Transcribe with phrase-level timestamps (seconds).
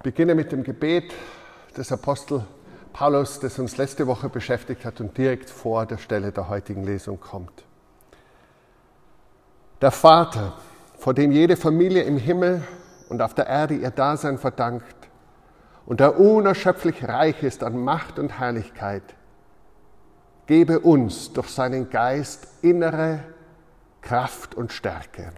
[0.00, 1.12] Ich beginne mit dem Gebet
[1.76, 2.42] des Apostel
[2.94, 7.20] Paulus, das uns letzte Woche beschäftigt hat und direkt vor der Stelle der heutigen Lesung
[7.20, 7.66] kommt.
[9.82, 10.54] Der Vater,
[10.96, 12.62] vor dem jede Familie im Himmel
[13.10, 14.96] und auf der Erde ihr Dasein verdankt
[15.84, 19.02] und der unerschöpflich reich ist an Macht und Herrlichkeit,
[20.46, 23.22] gebe uns durch seinen Geist innere
[24.00, 25.30] Kraft und Stärke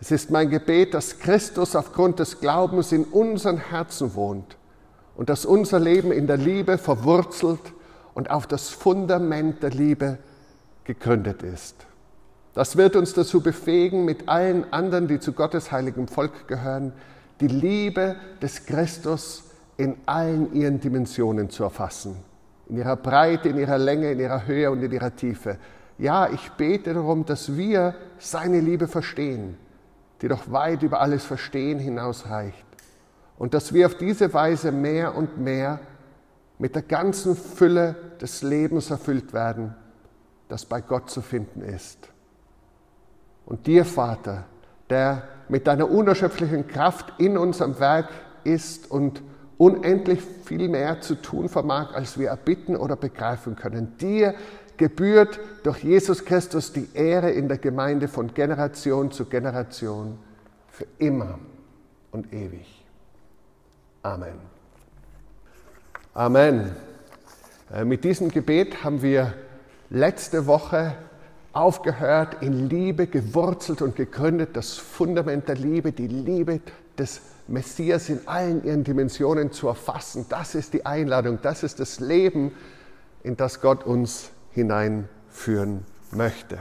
[0.00, 4.56] es ist mein Gebet, dass Christus aufgrund des Glaubens in unseren Herzen wohnt
[5.16, 7.60] und dass unser Leben in der Liebe verwurzelt
[8.14, 10.18] und auf das Fundament der Liebe
[10.84, 11.74] gegründet ist.
[12.54, 16.92] Das wird uns dazu befähigen, mit allen anderen, die zu Gottes heiligem Volk gehören,
[17.40, 19.44] die Liebe des Christus
[19.76, 22.16] in allen ihren Dimensionen zu erfassen.
[22.68, 25.58] In ihrer Breite, in ihrer Länge, in ihrer Höhe und in ihrer Tiefe.
[25.98, 29.56] Ja, ich bete darum, dass wir seine Liebe verstehen
[30.20, 32.66] die doch weit über alles Verstehen hinausreicht.
[33.38, 35.80] Und dass wir auf diese Weise mehr und mehr
[36.58, 39.74] mit der ganzen Fülle des Lebens erfüllt werden,
[40.48, 42.08] das bei Gott zu finden ist.
[43.46, 44.44] Und dir, Vater,
[44.90, 48.08] der mit deiner unerschöpflichen Kraft in unserem Werk
[48.44, 49.22] ist und
[49.56, 53.96] unendlich viel mehr zu tun vermag, als wir erbitten oder begreifen können.
[53.98, 54.34] Dir
[54.78, 60.18] gebührt durch Jesus Christus die Ehre in der Gemeinde von Generation zu Generation
[60.70, 61.38] für immer
[62.12, 62.84] und ewig.
[64.02, 64.38] Amen.
[66.14, 66.74] Amen.
[67.72, 69.34] Äh, mit diesem Gebet haben wir
[69.90, 70.94] letzte Woche
[71.52, 76.60] aufgehört, in Liebe gewurzelt und gegründet, das Fundament der Liebe, die Liebe
[76.98, 80.26] des Messias in allen ihren Dimensionen zu erfassen.
[80.28, 82.52] Das ist die Einladung, das ist das Leben,
[83.22, 86.58] in das Gott uns hineinführen möchte.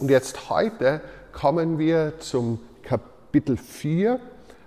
[0.00, 1.00] Und jetzt heute
[1.32, 4.20] kommen wir zum Kapitel 4,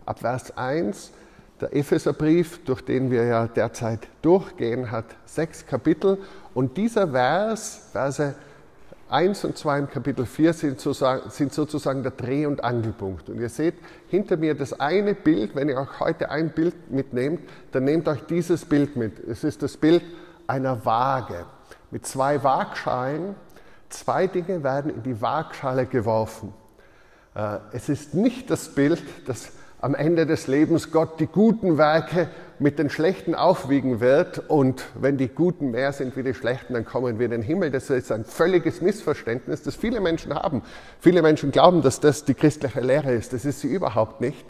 [0.06, 1.12] ab Vers 1.
[1.62, 6.18] Der Epheserbrief, durch den wir ja derzeit durchgehen, hat sechs Kapitel.
[6.54, 8.36] Und dieser Vers, Verse
[9.10, 13.30] 1 und 2 im Kapitel 4 sind sozusagen, sind sozusagen der Dreh- und Angelpunkt.
[13.30, 13.76] Und ihr seht
[14.08, 18.22] hinter mir das eine Bild, wenn ihr auch heute ein Bild mitnehmt, dann nehmt euch
[18.22, 19.20] dieses Bild mit.
[19.20, 20.04] Es ist das Bild
[20.48, 21.46] einer Waage
[21.92, 23.36] mit zwei Waagschalen.
[23.90, 26.54] Zwei Dinge werden in die Waagschale geworfen.
[27.36, 32.30] Äh, es ist nicht das Bild, dass am Ende des Lebens Gott die guten Werke
[32.60, 36.86] mit den schlechten aufwiegen wird und wenn die guten mehr sind wie die schlechten, dann
[36.86, 37.72] kommen wir in den Himmel.
[37.72, 40.62] Das ist ein völliges Missverständnis, das viele Menschen haben.
[41.00, 43.34] Viele Menschen glauben, dass das die christliche Lehre ist.
[43.34, 44.46] Das ist sie überhaupt nicht,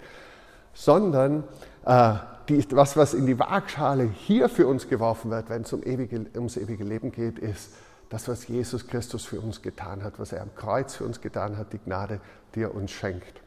[0.73, 1.45] sondern
[1.85, 2.15] äh,
[2.51, 6.25] die, was, was in die Waagschale hier für uns geworfen wird, wenn es um ewige,
[6.35, 7.71] ums ewige Leben geht, ist
[8.09, 11.57] das, was Jesus Christus für uns getan hat, was er am Kreuz für uns getan
[11.57, 12.19] hat, die Gnade,
[12.55, 13.41] die er uns schenkt.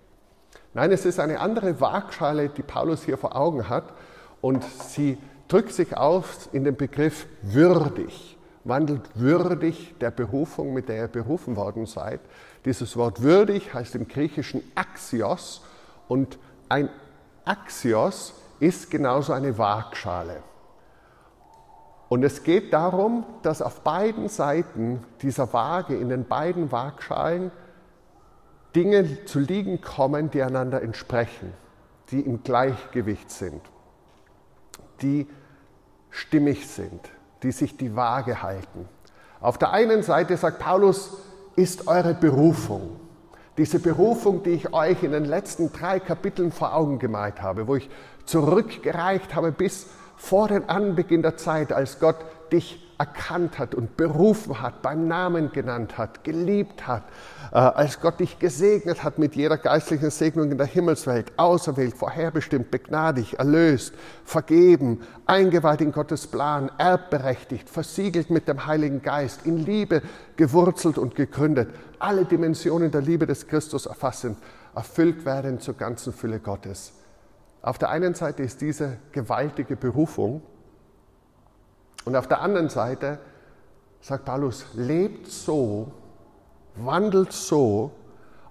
[0.72, 3.92] Nein, es ist eine andere Waagschale, die Paulus hier vor Augen hat
[4.40, 10.96] und sie drückt sich aus in den Begriff würdig, wandelt würdig der Berufung, mit der
[10.96, 12.20] ihr berufen worden seid.
[12.64, 15.62] Dieses Wort würdig heißt im Griechischen Axios
[16.08, 16.38] und
[16.68, 16.88] ein
[17.44, 20.42] Axios ist genauso eine Waagschale.
[22.08, 27.50] Und es geht darum, dass auf beiden Seiten dieser Waage, in den beiden Waagschalen,
[28.76, 31.52] Dinge zu liegen kommen, die einander entsprechen,
[32.10, 33.62] die im Gleichgewicht sind,
[35.00, 35.26] die
[36.10, 37.00] stimmig sind,
[37.42, 38.88] die sich die Waage halten.
[39.40, 41.18] Auf der einen Seite sagt Paulus,
[41.56, 43.00] ist eure Berufung.
[43.56, 47.76] Diese Berufung, die ich euch in den letzten drei Kapiteln vor Augen gemalt habe, wo
[47.76, 47.88] ich
[48.26, 49.86] zurückgereicht habe bis
[50.16, 52.16] vor den Anbeginn der Zeit, als Gott
[52.52, 57.02] dich erkannt hat und berufen hat, beim Namen genannt hat, geliebt hat,
[57.52, 62.70] äh, als Gott dich gesegnet hat mit jeder geistlichen Segnung in der Himmelswelt, auserwählt, vorherbestimmt,
[62.70, 70.02] begnadigt, erlöst, vergeben, eingeweiht in Gottes Plan, erbberechtigt, versiegelt mit dem Heiligen Geist, in Liebe
[70.36, 74.38] gewurzelt und gegründet, alle Dimensionen der Liebe des Christus erfassend,
[74.74, 76.92] erfüllt werden zur ganzen Fülle Gottes.
[77.64, 80.42] Auf der einen Seite ist diese gewaltige Berufung
[82.04, 83.18] und auf der anderen Seite
[84.02, 85.90] sagt Paulus, lebt so,
[86.74, 87.90] wandelt so,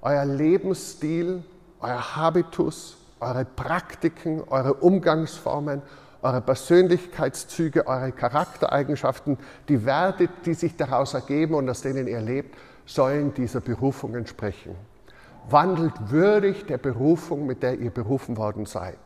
[0.01, 1.43] euer Lebensstil,
[1.79, 5.83] euer Habitus, eure Praktiken, eure Umgangsformen,
[6.23, 9.37] eure Persönlichkeitszüge, eure Charaktereigenschaften,
[9.69, 12.57] die Werte, die sich daraus ergeben und aus denen ihr lebt,
[12.87, 14.75] sollen dieser Berufung entsprechen
[15.49, 18.97] wandelt würdig der Berufung, mit der ihr berufen worden seid.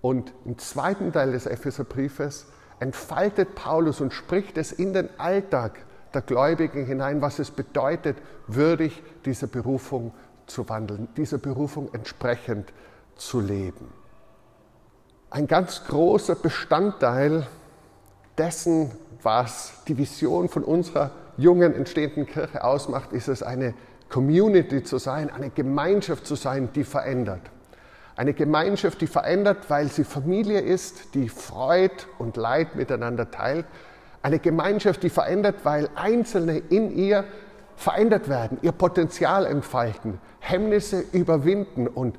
[0.00, 2.46] Und im zweiten Teil des Epheserbriefes
[2.80, 5.78] entfaltet Paulus und spricht es in den Alltag
[6.12, 8.16] der Gläubigen hinein, was es bedeutet,
[8.48, 10.12] würdig dieser Berufung
[10.46, 12.72] zu wandeln, dieser Berufung entsprechend
[13.16, 13.92] zu leben.
[15.30, 17.46] Ein ganz großer Bestandteil
[18.36, 18.90] dessen,
[19.22, 23.74] was die Vision von unserer jungen, entstehenden Kirche ausmacht, ist es, eine
[24.12, 27.40] Community zu sein, eine Gemeinschaft zu sein, die verändert.
[28.14, 33.64] Eine Gemeinschaft, die verändert, weil sie Familie ist, die Freud und Leid miteinander teilt.
[34.20, 37.24] Eine Gemeinschaft, die verändert, weil Einzelne in ihr
[37.74, 42.18] verändert werden, ihr Potenzial entfalten, Hemmnisse überwinden und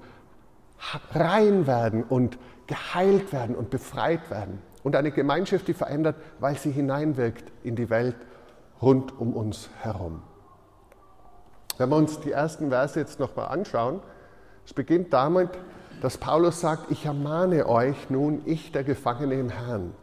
[1.13, 4.59] rein werden und geheilt werden und befreit werden.
[4.81, 8.15] Und eine Gemeinschaft, die verändert, weil sie hineinwirkt in die Welt
[8.81, 10.23] rund um uns herum.
[11.77, 14.01] Wenn wir uns die ersten Verse jetzt nochmal anschauen,
[14.65, 15.49] es beginnt damit,
[16.01, 19.93] dass Paulus sagt, ich ermahne euch nun, ich der Gefangene im Herrn.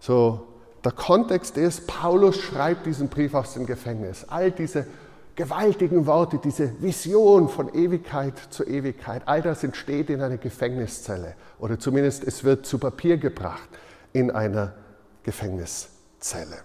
[0.00, 0.46] So,
[0.84, 4.24] der Kontext ist, Paulus schreibt diesen Brief aus dem Gefängnis.
[4.28, 4.86] All diese
[5.34, 11.78] gewaltigen Worte, diese Vision von Ewigkeit zu Ewigkeit, all das entsteht in einer Gefängniszelle oder
[11.78, 13.68] zumindest es wird zu Papier gebracht
[14.12, 14.74] in einer
[15.22, 16.56] Gefängniszelle.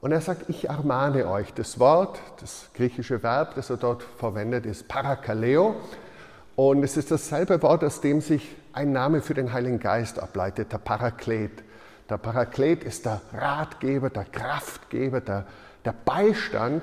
[0.00, 1.52] Und er sagt, ich ermahne euch.
[1.54, 5.76] Das Wort, das griechische Verb, das er dort verwendet, ist Parakaleo.
[6.56, 10.72] Und es ist dasselbe Wort, aus dem sich ein Name für den Heiligen Geist ableitet,
[10.72, 11.62] der Paraklet.
[12.08, 15.46] Der Paraklet ist der Ratgeber, der Kraftgeber, der
[15.84, 16.82] der Beistand.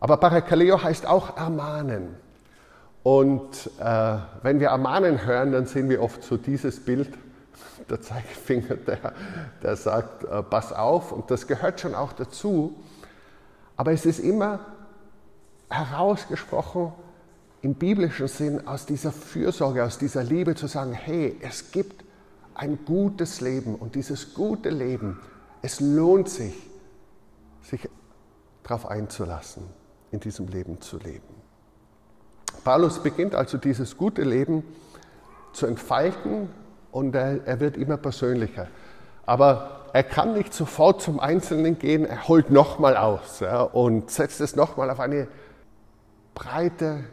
[0.00, 2.16] Aber Parakaleo heißt auch ermahnen.
[3.02, 7.08] Und äh, wenn wir ermahnen hören, dann sehen wir oft so dieses Bild,
[7.92, 9.12] der Zeigefinger, der,
[9.62, 11.12] der sagt, äh, pass auf.
[11.12, 12.74] Und das gehört schon auch dazu.
[13.76, 14.60] Aber es ist immer
[15.68, 16.92] herausgesprochen
[17.60, 22.04] im biblischen Sinn aus dieser Fürsorge, aus dieser Liebe zu sagen, hey, es gibt
[22.54, 25.20] ein gutes Leben und dieses gute Leben,
[25.62, 26.54] es lohnt sich,
[27.62, 27.88] sich
[28.62, 29.64] darauf einzulassen,
[30.10, 31.22] in diesem Leben zu leben.
[32.64, 34.64] Paulus beginnt also dieses gute Leben
[35.52, 36.48] zu entfalten
[36.92, 38.68] und er, er wird immer persönlicher.
[39.26, 44.40] Aber er kann nicht sofort zum Einzelnen gehen, er holt nochmal aus ja, und setzt
[44.40, 45.26] es nochmal auf eine
[46.34, 47.04] breite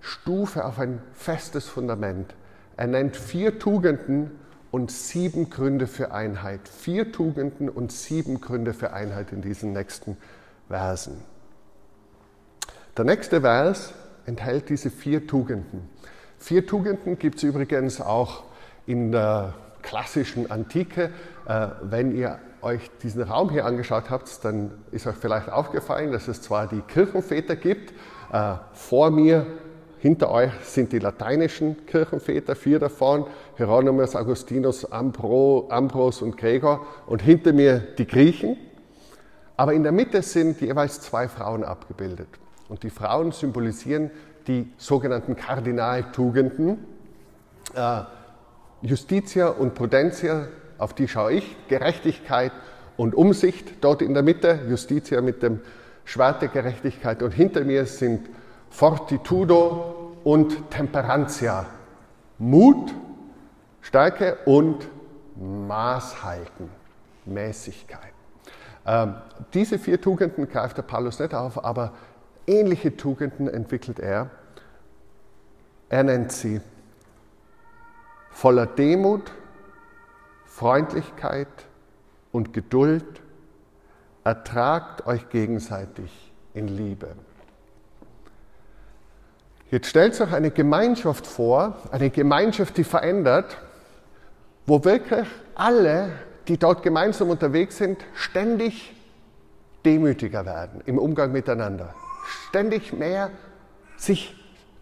[0.00, 2.34] Stufe, auf ein festes Fundament.
[2.76, 4.30] Er nennt vier Tugenden
[4.70, 6.68] und sieben Gründe für Einheit.
[6.68, 10.16] Vier Tugenden und sieben Gründe für Einheit in diesen nächsten
[10.68, 11.22] Versen.
[12.96, 13.92] Der nächste Vers
[14.26, 15.88] enthält diese vier Tugenden.
[16.38, 18.44] Vier Tugenden gibt es übrigens auch
[18.88, 21.10] in der klassischen Antike.
[21.46, 26.26] Äh, wenn ihr euch diesen Raum hier angeschaut habt, dann ist euch vielleicht aufgefallen, dass
[26.26, 27.92] es zwar die Kirchenväter gibt,
[28.32, 29.46] äh, vor mir,
[30.00, 33.26] hinter euch sind die lateinischen Kirchenväter, vier davon,
[33.56, 38.56] Hieronymus, Augustinus, Ambro, Ambros und Gregor, und hinter mir die Griechen.
[39.56, 42.28] Aber in der Mitte sind jeweils zwei Frauen abgebildet.
[42.68, 44.10] Und die Frauen symbolisieren
[44.46, 46.78] die sogenannten Kardinaltugenden.
[48.82, 50.48] Justitia und Prudentia,
[50.78, 52.52] auf die schaue ich, Gerechtigkeit
[52.96, 55.60] und Umsicht dort in der Mitte, Justitia mit dem
[56.04, 58.28] Schwert der Gerechtigkeit und hinter mir sind
[58.70, 61.66] Fortitudo und Temperantia,
[62.38, 62.94] Mut,
[63.80, 64.88] Stärke und
[65.36, 66.68] Maßhalten,
[67.24, 68.12] Mäßigkeit.
[68.86, 69.14] Ähm,
[69.54, 71.92] diese vier Tugenden greift der Paulus nicht auf, aber
[72.46, 74.30] ähnliche Tugenden entwickelt er.
[75.88, 76.60] Er nennt sie
[78.38, 79.32] voller Demut,
[80.44, 81.48] Freundlichkeit
[82.30, 83.20] und Geduld.
[84.22, 87.08] Ertragt euch gegenseitig in Liebe.
[89.72, 93.58] Jetzt stellt euch eine Gemeinschaft vor, eine Gemeinschaft, die verändert,
[94.66, 95.26] wo wirklich
[95.56, 96.12] alle
[96.46, 98.94] die dort gemeinsam unterwegs sind, ständig
[99.84, 101.92] demütiger werden im Umgang miteinander.
[102.48, 103.30] Ständig mehr
[103.96, 104.36] sich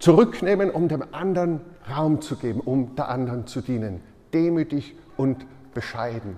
[0.06, 1.60] zurücknehmen, um dem anderen
[1.90, 4.00] Raum zu geben, um der anderen zu dienen.
[4.32, 5.44] Demütig und
[5.74, 6.36] bescheiden.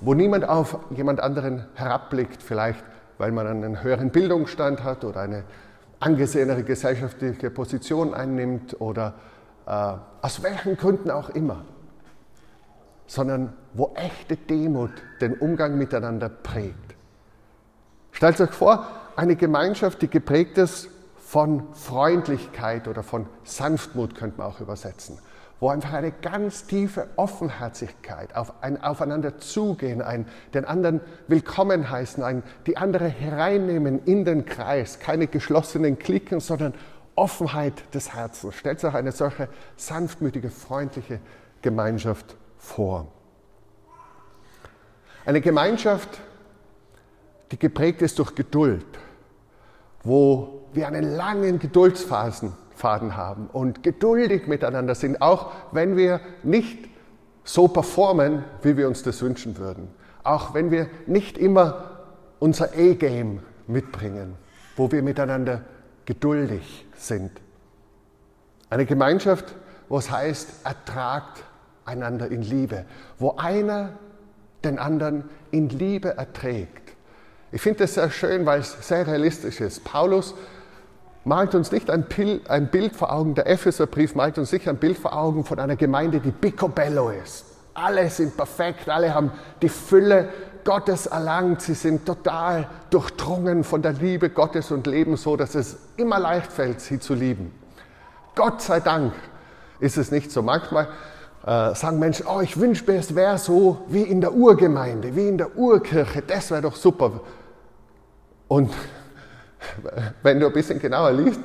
[0.00, 2.82] Wo niemand auf jemand anderen herabblickt, vielleicht
[3.18, 5.44] weil man einen höheren Bildungsstand hat oder eine
[6.00, 9.14] angesehenere gesellschaftliche Position einnimmt oder
[9.66, 11.64] äh, aus welchen Gründen auch immer
[13.06, 16.94] sondern wo echte Demut den Umgang miteinander prägt.
[18.12, 20.88] Stellt euch vor, eine Gemeinschaft, die geprägt ist
[21.30, 25.16] von Freundlichkeit oder von Sanftmut, könnte man auch übersetzen,
[25.60, 32.24] wo einfach eine ganz tiefe Offenherzigkeit, auf ein Aufeinander zugehen, ein, den anderen willkommen heißen,
[32.24, 36.74] ein, die andere hereinnehmen in den Kreis, keine geschlossenen Klicken, sondern
[37.14, 38.56] Offenheit des Herzens.
[38.56, 39.46] Stellt euch eine solche
[39.76, 41.20] sanftmütige, freundliche
[41.62, 43.06] Gemeinschaft vor.
[45.24, 46.08] Eine Gemeinschaft,
[47.52, 48.84] die geprägt ist durch Geduld,
[50.02, 52.52] wo wir einen langen Geduldsfaden
[53.16, 56.88] haben und geduldig miteinander sind, auch wenn wir nicht
[57.44, 59.88] so performen, wie wir uns das wünschen würden.
[60.22, 61.90] Auch wenn wir nicht immer
[62.38, 64.36] unser A-Game mitbringen,
[64.76, 65.62] wo wir miteinander
[66.04, 67.32] geduldig sind.
[68.68, 69.54] Eine Gemeinschaft,
[69.88, 71.44] wo es heißt, ertragt
[71.84, 72.84] einander in Liebe,
[73.18, 73.90] wo einer
[74.64, 76.92] den anderen in Liebe erträgt.
[77.52, 79.82] Ich finde das sehr schön, weil es sehr realistisch ist.
[79.84, 80.34] Paulus
[81.24, 82.04] malt uns nicht ein,
[82.70, 86.20] Bild vor Augen, der Epheserbrief malt uns sicher ein Bild vor Augen von einer Gemeinde,
[86.20, 87.44] die picobello ist.
[87.74, 89.30] Alle sind perfekt, alle haben
[89.62, 90.28] die Fülle
[90.64, 95.78] Gottes erlangt, sie sind total durchdrungen von der Liebe Gottes und leben so, dass es
[95.96, 97.54] immer leicht fällt, sie zu lieben.
[98.34, 99.12] Gott sei Dank
[99.78, 100.42] ist es nicht so.
[100.42, 100.88] Manchmal
[101.46, 105.28] äh, sagen Menschen, oh, ich wünsche mir, es wäre so wie in der Urgemeinde, wie
[105.28, 107.20] in der Urkirche, das wäre doch super.
[108.48, 108.70] Und
[110.22, 111.40] wenn du ein bisschen genauer liest,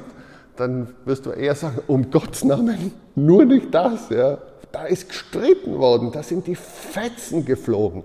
[0.56, 4.10] dann wirst du eher sagen, um Gottes Namen, nur nicht das.
[4.10, 4.38] Ja.
[4.72, 8.04] Da ist gestritten worden, da sind die Fetzen geflogen.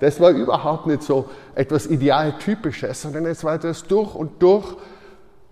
[0.00, 4.76] Das war überhaupt nicht so etwas Idealtypisches, sondern es war das durch und durch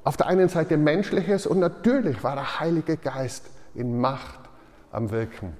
[0.04, 4.40] auf der einen Seite Menschliches und natürlich war der Heilige Geist in Macht
[4.90, 5.52] am Wirken.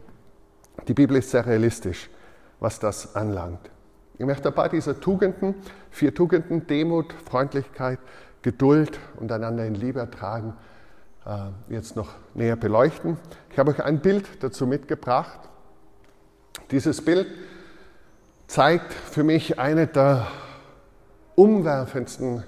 [0.87, 2.09] Die Bibel ist sehr realistisch,
[2.61, 3.71] was das anlangt.
[4.17, 5.55] Ich möchte ein paar dieser Tugenden,
[5.90, 7.99] vier Tugenden, Demut, Freundlichkeit,
[8.42, 10.54] Geduld und einander in Liebe ertragen,
[11.26, 13.16] äh, jetzt noch näher beleuchten.
[13.50, 15.40] Ich habe euch ein Bild dazu mitgebracht.
[16.71, 17.26] Dieses Bild
[18.47, 20.26] zeigt für mich eine der
[21.35, 22.45] umwerfendsten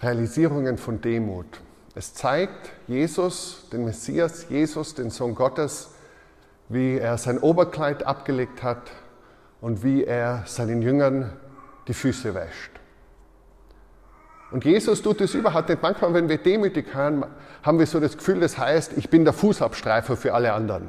[0.00, 1.46] Realisierungen von Demut.
[1.94, 5.90] Es zeigt Jesus, den Messias, Jesus, den Sohn Gottes,
[6.68, 8.90] wie er sein Oberkleid abgelegt hat
[9.60, 11.32] und wie er seinen Jüngern
[11.88, 12.75] die Füße wäscht.
[14.50, 15.82] Und Jesus tut es überhaupt nicht.
[15.82, 17.26] Manchmal, wenn wir demütig hören,
[17.62, 20.88] haben wir so das Gefühl, das heißt, ich bin der Fußabstreifer für alle anderen.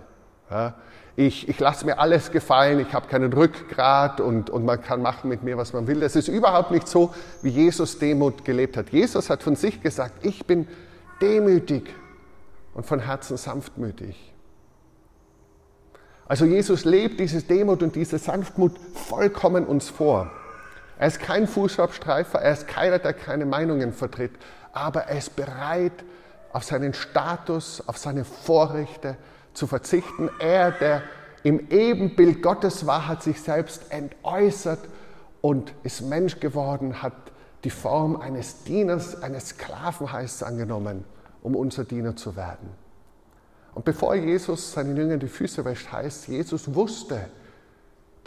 [0.50, 0.76] Ja?
[1.18, 5.30] ich, ich lasse mir alles gefallen, ich habe keinen Rückgrat und, und man kann machen
[5.30, 6.00] mit mir, was man will.
[6.00, 8.92] Das ist überhaupt nicht so, wie Jesus Demut gelebt hat.
[8.92, 10.68] Jesus hat von sich gesagt, ich bin
[11.20, 11.92] demütig
[12.76, 14.32] und von Herzen sanftmütig.
[16.28, 20.30] Also Jesus lebt diese Demut und diese Sanftmut vollkommen uns vor.
[21.00, 24.32] Er ist kein Fußabstreifer, er ist keiner, der keine Meinungen vertritt,
[24.74, 26.04] aber er ist bereit,
[26.54, 29.18] auf seinen Status, auf seine Vorrechte,
[29.54, 30.30] zu verzichten.
[30.40, 31.04] Er, der
[31.44, 34.80] im Ebenbild Gottes war, hat sich selbst entäußert
[35.42, 37.14] und ist Mensch geworden, hat
[37.64, 41.06] die Form eines Dieners, eines Sklaven heißt es angenommen,
[41.42, 42.70] um unser Diener zu werden.
[43.74, 47.30] Und bevor Jesus seinen Jüngern die Füße wäscht, heißt, Jesus wusste,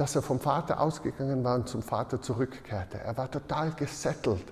[0.01, 2.99] dass er vom Vater ausgegangen war und zum Vater zurückkehrte.
[2.99, 4.45] Er war total gesettelt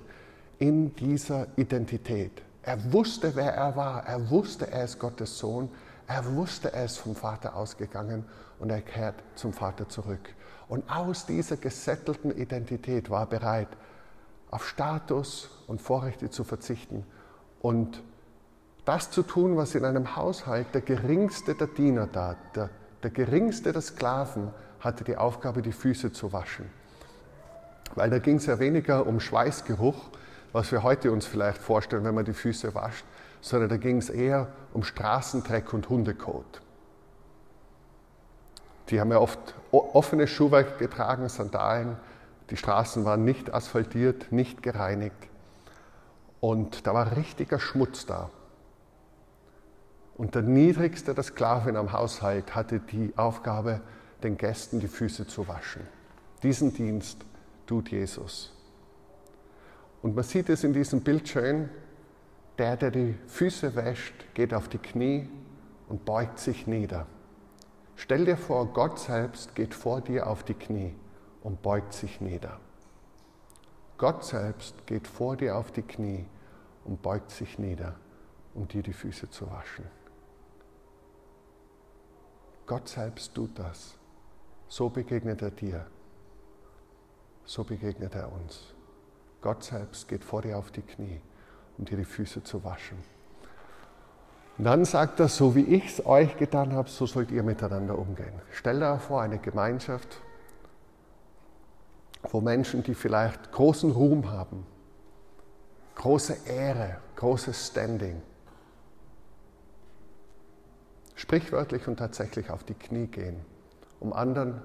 [0.58, 2.42] in dieser Identität.
[2.62, 4.06] Er wusste, wer er war.
[4.06, 5.70] Er wusste, er ist Gottes Sohn.
[6.06, 8.26] Er wusste, er ist vom Vater ausgegangen
[8.58, 10.34] und er kehrt zum Vater zurück.
[10.68, 13.68] Und aus dieser gesettelten Identität war er bereit,
[14.50, 17.06] auf Status und Vorrechte zu verzichten
[17.62, 18.02] und
[18.84, 22.68] das zu tun, was in einem Haushalt der geringste der Diener tat, der,
[23.02, 26.70] der geringste der Sklaven hatte die Aufgabe, die Füße zu waschen.
[27.94, 30.08] Weil da ging es ja weniger um Schweißgeruch,
[30.52, 33.04] was wir heute uns vielleicht vorstellen, wenn man die Füße wascht,
[33.40, 36.60] sondern da ging es eher um Straßendreck und Hundekot.
[38.88, 39.38] Die haben ja oft
[39.70, 41.96] offenes Schuhwerk getragen, Sandalen.
[42.50, 45.28] Die Straßen waren nicht asphaltiert, nicht gereinigt.
[46.40, 48.30] Und da war richtiger Schmutz da.
[50.16, 53.80] Und der niedrigste der Sklaven am Haushalt hatte die Aufgabe,
[54.22, 55.82] den Gästen die Füße zu waschen.
[56.42, 57.24] Diesen Dienst
[57.66, 58.52] tut Jesus.
[60.02, 61.68] Und man sieht es in diesem Bild schön,
[62.58, 65.28] der, der die Füße wäscht, geht auf die Knie
[65.88, 67.06] und beugt sich nieder.
[67.96, 70.94] Stell dir vor, Gott selbst geht vor dir auf die Knie
[71.42, 72.60] und beugt sich nieder.
[73.96, 76.24] Gott selbst geht vor dir auf die Knie
[76.84, 77.96] und beugt sich nieder,
[78.54, 79.84] um dir die Füße zu waschen.
[82.66, 83.97] Gott selbst tut das.
[84.68, 85.86] So begegnet er dir.
[87.44, 88.74] So begegnet er uns.
[89.40, 91.20] Gott selbst geht vor dir auf die Knie
[91.78, 92.98] um dir die Füße zu waschen.
[94.58, 97.96] Und dann sagt er, so wie ich es euch getan habe, so sollt ihr miteinander
[97.96, 98.32] umgehen.
[98.50, 100.20] Stell dir vor, eine Gemeinschaft,
[102.30, 104.66] wo Menschen, die vielleicht großen Ruhm haben,
[105.94, 108.20] große Ehre, großes Standing,
[111.14, 113.36] sprichwörtlich und tatsächlich auf die Knie gehen,
[114.00, 114.60] um anderen,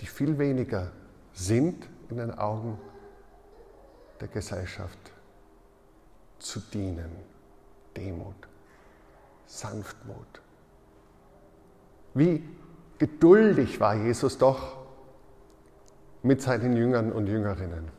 [0.00, 0.90] die viel weniger
[1.32, 2.78] sind in den Augen
[4.20, 4.98] der Gesellschaft,
[6.38, 7.10] zu dienen.
[7.96, 8.34] Demut,
[9.46, 10.40] Sanftmut.
[12.14, 12.42] Wie
[12.98, 14.78] geduldig war Jesus doch
[16.22, 17.90] mit seinen Jüngern und Jüngerinnen.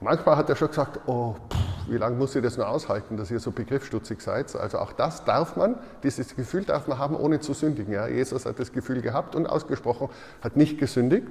[0.00, 3.30] Manchmal hat er schon gesagt, oh, pff, wie lange muss ich das nur aushalten, dass
[3.30, 4.54] ihr so begriffsstutzig seid?
[4.56, 7.92] Also auch das darf man, dieses Gefühl darf man haben, ohne zu sündigen.
[7.92, 10.08] Ja, Jesus hat das Gefühl gehabt und ausgesprochen,
[10.42, 11.28] hat nicht gesündigt.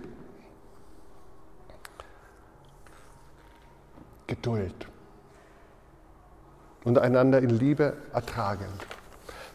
[4.28, 4.88] Geduld
[6.84, 8.88] und einander in Liebe ertragend.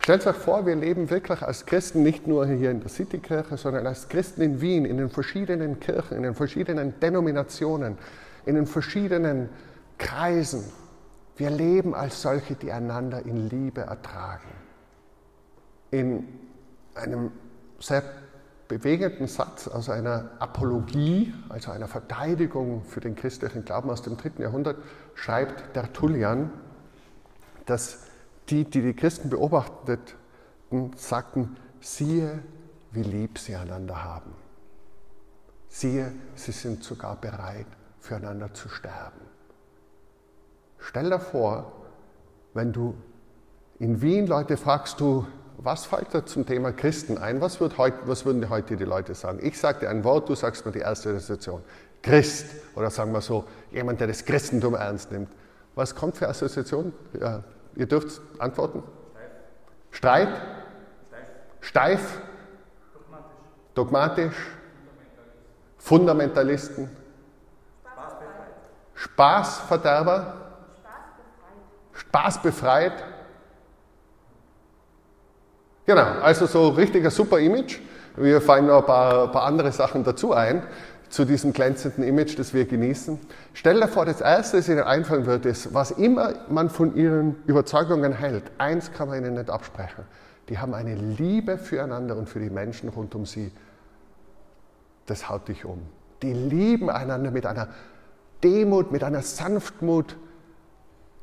[0.00, 3.86] Stellt euch vor, wir leben wirklich als Christen nicht nur hier in der Citykirche, sondern
[3.86, 7.98] als Christen in Wien, in den verschiedenen Kirchen, in den verschiedenen Denominationen,
[8.46, 9.50] in den verschiedenen
[9.98, 10.64] Kreisen.
[11.40, 14.50] Wir leben als solche, die einander in Liebe ertragen.
[15.90, 16.28] In
[16.94, 17.32] einem
[17.78, 18.02] sehr
[18.68, 24.42] bewegenden Satz aus einer Apologie, also einer Verteidigung für den christlichen Glauben aus dem dritten
[24.42, 24.76] Jahrhundert,
[25.14, 26.50] schreibt Tertullian,
[27.64, 28.00] dass
[28.50, 30.12] die, die die Christen beobachteten,
[30.94, 32.42] sagten, siehe,
[32.92, 34.34] wie lieb sie einander haben.
[35.70, 37.66] Siehe, sie sind sogar bereit,
[37.98, 39.29] füreinander zu sterben.
[40.80, 41.72] Stell dir vor,
[42.54, 42.94] wenn du
[43.78, 45.26] in Wien Leute fragst, du,
[45.58, 47.40] was fällt dir zum Thema Christen ein?
[47.40, 49.38] Was, wird heute, was würden heute die Leute sagen?
[49.42, 51.62] Ich sage dir ein Wort, du sagst mir die erste Assoziation.
[52.02, 52.46] Christ.
[52.74, 55.28] Oder sagen wir so, jemand, der das Christentum ernst nimmt.
[55.74, 56.92] Was kommt für Assoziation?
[57.18, 57.44] Ja,
[57.76, 58.82] ihr dürft antworten.
[59.90, 60.28] Streit?
[61.08, 61.28] Steif?
[61.60, 62.20] Steif?
[63.74, 64.36] Dogmatisch?
[65.78, 66.88] Fundamentalisten?
[68.94, 70.39] Spaßverderber?
[72.00, 72.92] Spaßbefreit?
[75.86, 77.78] Genau, also so richtiger super Image.
[78.16, 80.62] Wir fallen noch ein paar, ein paar, andere Sachen dazu ein,
[81.08, 83.18] zu diesem glänzenden Image, das wir genießen.
[83.54, 87.36] Stell dir vor, das Erste, das Ihnen einfallen wird, ist, was immer man von Ihren
[87.46, 90.04] Überzeugungen hält, eins kann man Ihnen nicht absprechen.
[90.48, 93.52] Die haben eine Liebe füreinander und für die Menschen rund um sie.
[95.06, 95.80] Das haut dich um.
[96.22, 97.68] Die lieben einander mit einer
[98.42, 100.16] Demut, mit einer Sanftmut,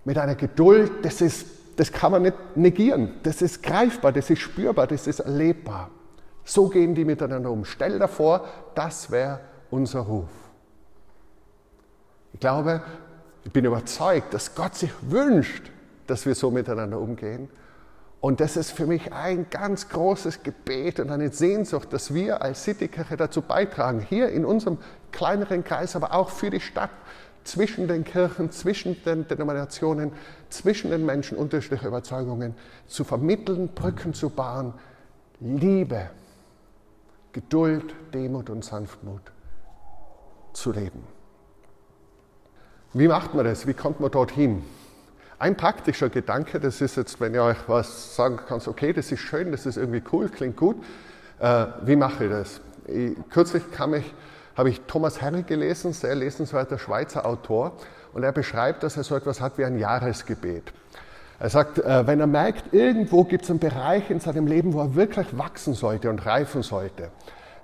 [0.07, 0.91] mit einer Geduld.
[1.03, 1.45] Das ist
[1.77, 3.13] das kann man nicht negieren.
[3.23, 5.91] Das ist greifbar, das ist spürbar, das ist erlebbar.
[6.43, 7.65] So gehen die miteinander um.
[7.65, 9.39] Stell dir vor, das wäre
[9.69, 10.29] unser Ruf.
[12.33, 12.81] Ich glaube,
[13.43, 15.71] ich bin überzeugt, dass Gott sich wünscht,
[16.07, 17.47] dass wir so miteinander umgehen.
[18.19, 22.63] Und das ist für mich ein ganz großes Gebet und eine Sehnsucht, dass wir als
[22.63, 24.79] Citykirche dazu beitragen, hier in unserem
[25.11, 26.89] kleineren Kreis, aber auch für die Stadt,
[27.47, 30.11] zwischen den Kirchen, zwischen den Denominationen,
[30.49, 32.55] zwischen den Menschen unterschiedlicher Überzeugungen
[32.87, 34.73] zu vermitteln, Brücken zu bauen,
[35.39, 36.09] Liebe,
[37.31, 39.21] Geduld, Demut und Sanftmut
[40.53, 41.03] zu leben.
[42.93, 43.67] Wie macht man das?
[43.67, 44.63] Wie kommt man dorthin?
[45.39, 49.19] Ein praktischer Gedanke, das ist jetzt, wenn ihr euch was sagen kannst, okay, das ist
[49.19, 50.77] schön, das ist irgendwie cool, klingt gut.
[51.39, 52.61] Äh, wie mache ich das?
[52.87, 54.11] Ich, kürzlich kam ich
[54.57, 57.73] habe ich Thomas Herre gelesen, sehr lesenswerter Schweizer Autor,
[58.13, 60.73] und er beschreibt, dass er so etwas hat wie ein Jahresgebet.
[61.39, 64.79] Er sagt, äh, wenn er merkt, irgendwo gibt es einen Bereich in seinem Leben, wo
[64.79, 67.11] er wirklich wachsen sollte und reifen sollte.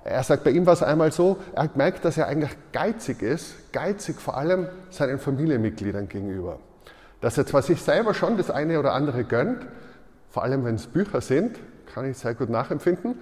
[0.04, 3.22] Er sagt, bei ihm war es einmal so, er hat gemerkt, dass er eigentlich geizig
[3.22, 6.60] ist, geizig vor allem seinen Familienmitgliedern gegenüber.
[7.20, 9.66] Dass er zwar sich selber schon das eine oder andere gönnt,
[10.30, 11.58] vor allem wenn es Bücher sind,
[11.92, 13.16] kann ich sehr gut nachempfinden,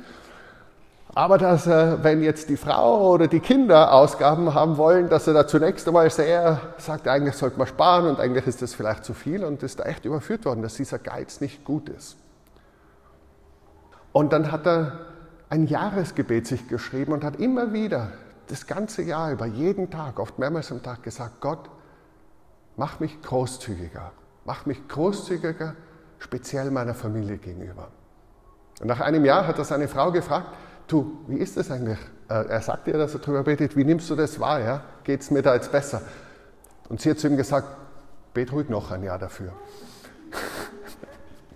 [1.15, 5.35] aber dass er, wenn jetzt die Frau oder die Kinder Ausgaben haben wollen, dass er
[5.35, 9.13] da zunächst einmal sehr sagt, eigentlich sollte man sparen und eigentlich ist das vielleicht zu
[9.13, 12.17] viel und ist da echt überführt worden, dass dieser Geiz nicht gut ist.
[14.13, 15.01] Und dann hat er
[15.51, 18.13] ein Jahresgebet sich geschrieben und hat immer wieder
[18.49, 21.71] das ganze Jahr über, jeden Tag, oft mehrmals am Tag gesagt, Gott,
[22.77, 24.13] mach mich großzügiger,
[24.47, 25.75] mach mich großzügiger,
[26.19, 27.89] speziell meiner Familie gegenüber.
[28.81, 30.49] Und nach einem Jahr hat er seine Frau gefragt,
[30.93, 31.99] du, wie ist das eigentlich?
[32.29, 34.61] Äh, er sagt dir, dass er darüber betet, wie nimmst du das wahr?
[34.61, 34.83] Ja?
[35.05, 36.03] Geht es mir da jetzt besser?
[36.89, 37.67] Und sie hat zu ihm gesagt,
[38.35, 39.53] bet ruhig noch ein Jahr dafür.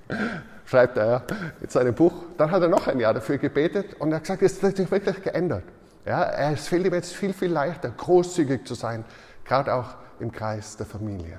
[0.65, 1.23] Schreibt er
[1.61, 2.13] in seinem Buch.
[2.39, 4.91] Dann hat er noch ein Jahr dafür gebetet und er hat gesagt, es hat sich
[4.91, 5.65] wirklich geändert.
[6.05, 9.05] Ja, es fällt ihm jetzt viel, viel leichter, großzügig zu sein,
[9.45, 11.39] gerade auch im Kreis der Familie.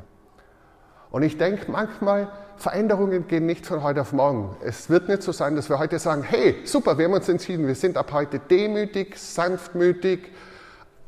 [1.09, 4.55] Und ich denke manchmal, Veränderungen gehen nicht von heute auf morgen.
[4.61, 7.67] Es wird nicht so sein, dass wir heute sagen, hey, super, wir haben uns entschieden,
[7.67, 10.31] wir sind ab heute demütig, sanftmütig,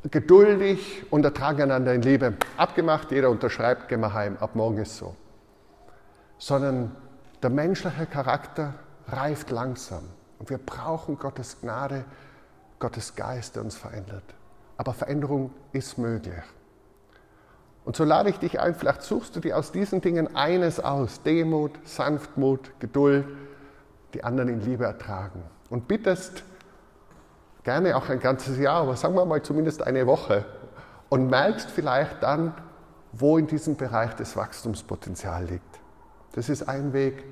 [0.09, 2.35] geduldig und ertragen einander in Liebe.
[2.55, 5.15] Abgemacht, jeder unterschreibt, gehen wir heim, ab morgen ist so.
[6.37, 6.95] Sondern
[7.41, 8.75] der menschliche Charakter
[9.07, 10.03] reift langsam
[10.37, 12.05] und wir brauchen Gottes Gnade,
[12.77, 14.23] Gottes Geist, der uns verändert.
[14.77, 16.43] Aber Veränderung ist möglich.
[17.85, 21.23] Und so lade ich dich ein, vielleicht suchst du dir aus diesen Dingen eines aus,
[21.23, 23.25] Demut, Sanftmut, Geduld,
[24.13, 25.43] die anderen in Liebe ertragen.
[25.69, 26.43] Und bittest
[27.63, 30.45] gerne auch ein ganzes Jahr, aber sagen wir mal zumindest eine Woche
[31.09, 32.53] und merkst vielleicht dann,
[33.11, 35.79] wo in diesem Bereich das Wachstumspotenzial liegt.
[36.33, 37.23] Das ist ein Weg,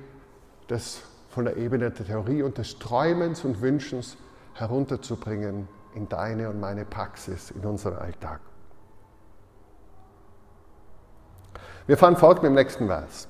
[0.66, 4.16] das von der Ebene der Theorie und des Träumens und Wünschens
[4.54, 8.40] herunterzubringen in deine und meine Praxis, in unseren Alltag.
[11.88, 13.28] Wir fahren fort mit dem nächsten Vers.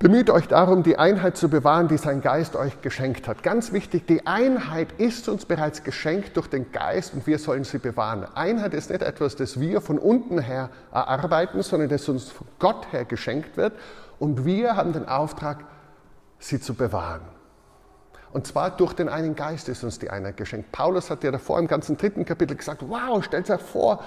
[0.00, 3.44] Bemüht euch darum, die Einheit zu bewahren, die sein Geist euch geschenkt hat.
[3.44, 7.78] Ganz wichtig, die Einheit ist uns bereits geschenkt durch den Geist und wir sollen sie
[7.78, 8.26] bewahren.
[8.34, 12.88] Einheit ist nicht etwas, das wir von unten her erarbeiten, sondern das uns von Gott
[12.90, 13.72] her geschenkt wird
[14.18, 15.58] und wir haben den Auftrag,
[16.40, 17.22] sie zu bewahren.
[18.32, 20.72] Und zwar durch den einen Geist ist uns die Einheit geschenkt.
[20.72, 24.02] Paulus hat ja davor im ganzen dritten Kapitel gesagt, wow, stellt euch vor,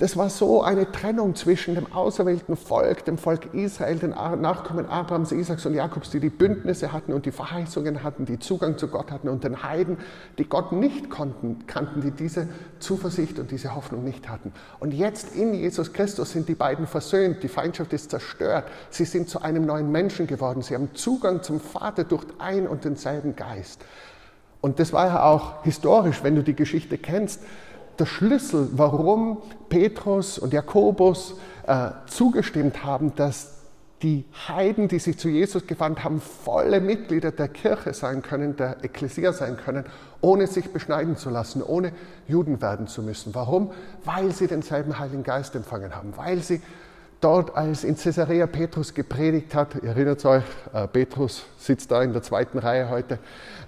[0.00, 5.30] das war so eine Trennung zwischen dem auserwählten Volk, dem Volk Israel, den Nachkommen Abrahams,
[5.30, 9.10] Isaaks und Jakobs, die die Bündnisse hatten und die Verheißungen hatten, die Zugang zu Gott
[9.10, 9.98] hatten und den Heiden,
[10.38, 14.54] die Gott nicht konnten, kannten, die diese Zuversicht und diese Hoffnung nicht hatten.
[14.78, 19.28] Und jetzt in Jesus Christus sind die beiden versöhnt, die Feindschaft ist zerstört, sie sind
[19.28, 23.84] zu einem neuen Menschen geworden, sie haben Zugang zum Vater durch ein und denselben Geist.
[24.62, 27.40] Und das war ja auch historisch, wenn du die Geschichte kennst
[27.98, 31.34] der Schlüssel, warum Petrus und Jakobus
[31.66, 33.60] äh, zugestimmt haben, dass
[34.02, 38.82] die Heiden, die sich zu Jesus gewandt haben, volle Mitglieder der Kirche sein können, der
[38.82, 39.84] Ekklesia sein können,
[40.22, 41.92] ohne sich beschneiden zu lassen, ohne
[42.26, 43.34] Juden werden zu müssen.
[43.34, 43.72] Warum?
[44.04, 46.62] Weil sie denselben Heiligen Geist empfangen haben, weil sie
[47.20, 52.14] dort, als in Caesarea Petrus gepredigt hat, ihr erinnert euch, äh, Petrus sitzt da in
[52.14, 53.18] der zweiten Reihe heute,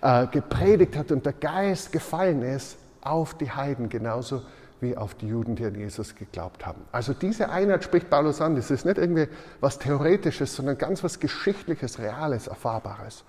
[0.00, 4.42] äh, gepredigt hat und der Geist gefallen ist, auf die Heiden genauso
[4.80, 6.82] wie auf die Juden, die an Jesus geglaubt haben.
[6.90, 8.56] Also diese Einheit spricht Paulus an.
[8.56, 9.28] Das ist nicht irgendwie
[9.60, 13.24] was Theoretisches, sondern ganz was Geschichtliches, Reales, Erfahrbares.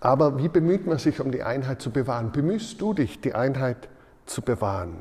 [0.00, 2.32] Aber wie bemüht man sich, um die Einheit zu bewahren?
[2.32, 3.88] Bemühst du dich, die Einheit
[4.26, 4.96] zu bewahren?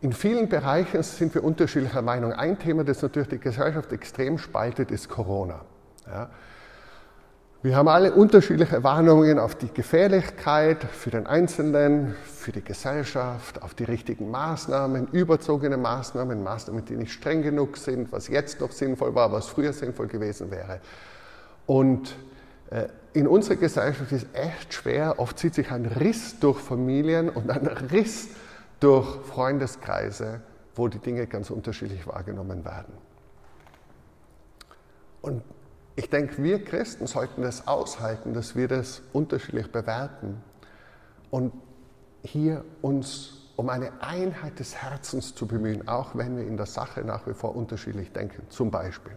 [0.00, 2.32] In vielen Bereichen sind wir unterschiedlicher Meinung.
[2.32, 5.62] Ein Thema, das natürlich die Gesellschaft extrem spaltet, ist Corona.
[6.06, 6.30] Ja,
[7.60, 13.74] wir haben alle unterschiedliche Warnungen auf die Gefährlichkeit für den Einzelnen, für die Gesellschaft, auf
[13.74, 19.12] die richtigen Maßnahmen, überzogene Maßnahmen, Maßnahmen, die nicht streng genug sind, was jetzt noch sinnvoll
[19.16, 20.80] war, was früher sinnvoll gewesen wäre.
[21.66, 22.14] Und
[22.70, 27.28] äh, in unserer Gesellschaft ist es echt schwer, oft zieht sich ein Riss durch Familien
[27.28, 28.28] und ein Riss
[28.78, 30.42] durch Freundeskreise,
[30.76, 32.94] wo die Dinge ganz unterschiedlich wahrgenommen werden.
[35.22, 35.42] Und
[35.98, 40.40] ich denke, wir Christen sollten das aushalten, dass wir das unterschiedlich bewerten
[41.28, 41.52] und
[42.22, 47.00] hier uns um eine Einheit des Herzens zu bemühen, auch wenn wir in der Sache
[47.00, 48.46] nach wie vor unterschiedlich denken.
[48.48, 49.16] Zum Beispiel.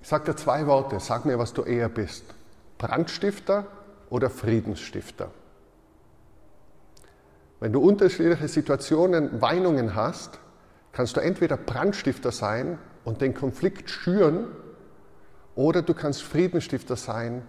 [0.00, 2.32] Ich sage dir zwei Worte, sag mir, was du eher bist.
[2.78, 3.66] Brandstifter
[4.08, 5.32] oder Friedensstifter?
[7.58, 10.38] Wenn du unterschiedliche Situationen, Weinungen hast,
[10.96, 14.46] kannst du entweder Brandstifter sein und den Konflikt schüren,
[15.54, 17.42] oder du kannst Friedensstifter sein,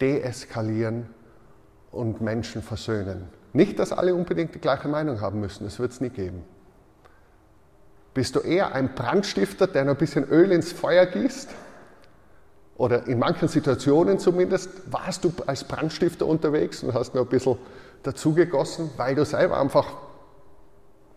[0.00, 1.08] deeskalieren
[1.90, 3.28] und Menschen versöhnen.
[3.52, 6.44] Nicht, dass alle unbedingt die gleiche Meinung haben müssen, das wird es nie geben.
[8.14, 11.50] Bist du eher ein Brandstifter, der noch ein bisschen Öl ins Feuer gießt?
[12.76, 17.58] Oder in manchen Situationen zumindest warst du als Brandstifter unterwegs und hast noch ein bisschen
[18.04, 19.86] dazugegossen, weil du selber einfach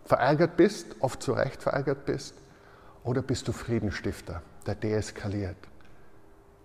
[0.06, 2.34] verärgert bist, oft zu Recht verärgert bist,
[3.04, 5.56] oder bist du Friedensstifter, der deeskaliert,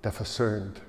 [0.03, 0.81] der versöhnt,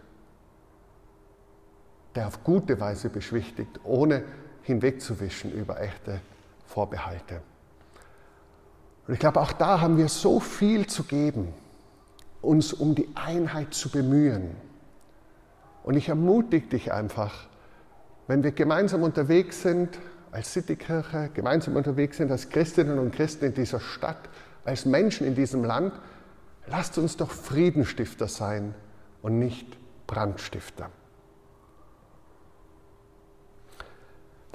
[2.14, 4.24] der auf gute Weise beschwichtigt, ohne
[4.62, 6.20] hinwegzuwischen über echte
[6.66, 7.42] Vorbehalte.
[9.06, 11.52] Und ich glaube, auch da haben wir so viel zu geben,
[12.40, 14.56] uns um die Einheit zu bemühen.
[15.82, 17.46] Und ich ermutige dich einfach,
[18.26, 19.98] wenn wir gemeinsam unterwegs sind,
[20.32, 24.28] als Citykirche gemeinsam unterwegs sind, als Christinnen und Christen in dieser Stadt,
[24.64, 25.92] als Menschen in diesem Land,
[26.66, 28.74] lasst uns doch Friedenstifter sein
[29.20, 29.66] und nicht
[30.06, 30.90] Brandstifter.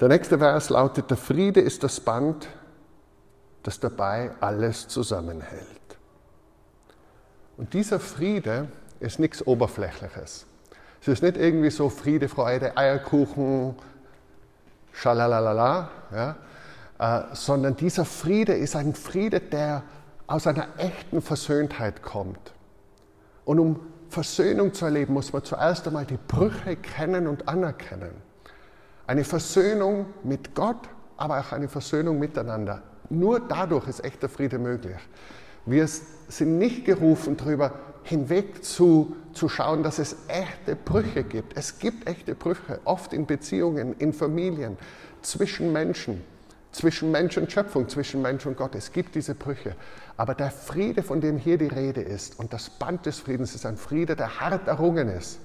[0.00, 2.48] Der nächste Vers lautet, der Friede ist das Band,
[3.62, 5.62] das dabei alles zusammenhält.
[7.56, 8.68] Und dieser Friede
[9.00, 10.46] ist nichts Oberflächliches.
[11.00, 13.76] Es ist nicht irgendwie so Friede, Freude, Eierkuchen,
[15.00, 16.36] Schalalalala, ja,
[16.98, 19.82] äh, sondern dieser Friede ist ein Friede, der
[20.26, 22.52] aus einer echten Versöhntheit kommt.
[23.44, 23.80] Und um
[24.10, 28.10] Versöhnung zu erleben, muss man zuerst einmal die Brüche kennen und anerkennen.
[29.06, 32.82] Eine Versöhnung mit Gott aber auch eine Versöhnung miteinander.
[33.10, 34.96] Nur dadurch ist echter Friede möglich.
[35.66, 37.72] Wir sind nicht gerufen, darüber
[38.08, 41.56] hinweg zu, zu schauen, dass es echte Brüche gibt.
[41.56, 44.78] Es gibt echte Brüche, oft in Beziehungen, in Familien,
[45.20, 46.24] zwischen Menschen,
[46.72, 48.74] zwischen Mensch und Schöpfung, zwischen Mensch und Gott.
[48.74, 49.76] Es gibt diese Brüche.
[50.16, 53.66] Aber der Friede, von dem hier die Rede ist, und das Band des Friedens ist
[53.66, 55.38] ein Friede, der hart errungen ist.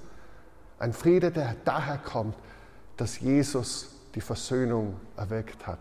[0.79, 2.35] Ein Friede, der daher kommt,
[2.95, 5.79] dass Jesus die Versöhnung erwirkt hat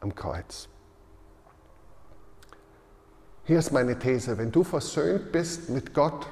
[0.00, 0.68] am Kreuz.
[3.46, 6.26] Hier ist meine These, wenn du versöhnt bist mit Gott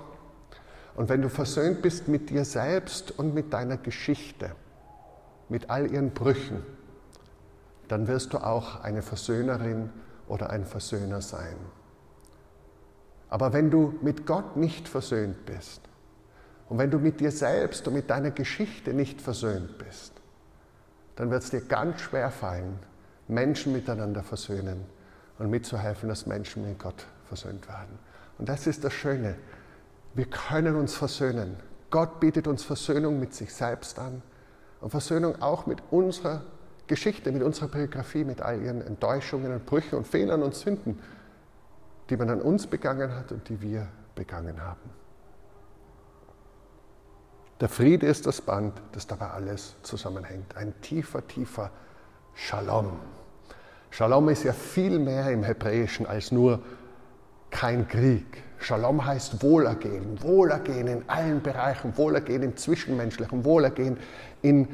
[0.94, 4.52] und wenn du versöhnt bist mit dir selbst und mit deiner Geschichte,
[5.50, 6.64] mit all ihren Brüchen,
[7.88, 9.90] dann wirst du auch eine Versöhnerin
[10.26, 11.56] oder ein Versöhner sein.
[13.28, 15.82] Aber wenn du mit Gott nicht versöhnt bist
[16.70, 20.14] und wenn du mit dir selbst und mit deiner Geschichte nicht versöhnt bist,
[21.16, 22.78] dann wird es dir ganz schwer fallen,
[23.28, 24.86] Menschen miteinander versöhnen
[25.38, 27.98] und mitzuhelfen, dass Menschen mit Gott versöhnt werden.
[28.38, 29.36] Und das ist das Schöne.
[30.14, 31.56] Wir können uns versöhnen.
[31.90, 34.22] Gott bietet uns Versöhnung mit sich selbst an
[34.80, 36.42] und Versöhnung auch mit unserer
[36.86, 40.98] Geschichte, mit unserer Biografie, mit all ihren Enttäuschungen und Brüchen und Fehlern und Sünden,
[42.10, 44.90] die man an uns begangen hat und die wir begangen haben.
[47.60, 50.56] Der Friede ist das Band, das dabei alles zusammenhängt.
[50.56, 51.70] Ein tiefer, tiefer
[52.34, 52.98] Shalom.
[53.92, 56.60] Shalom ist ja viel mehr im Hebräischen als nur
[57.50, 58.42] kein Krieg.
[58.56, 63.98] Shalom heißt Wohlergehen, Wohlergehen in allen Bereichen, Wohlergehen im Zwischenmenschlichen, Wohlergehen
[64.40, 64.66] in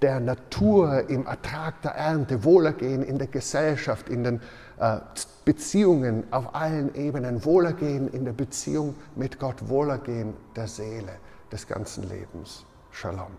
[0.00, 4.40] der Natur, im Ertrag der Ernte, Wohlergehen in der Gesellschaft, in den
[4.78, 4.98] äh,
[5.44, 11.16] Beziehungen auf allen Ebenen, Wohlergehen in der Beziehung mit Gott, Wohlergehen der Seele,
[11.50, 12.64] des ganzen Lebens.
[12.92, 13.32] Shalom.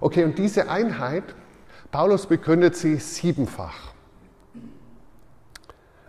[0.00, 1.34] Okay, und diese Einheit,
[1.94, 3.92] Paulus begründet sie siebenfach.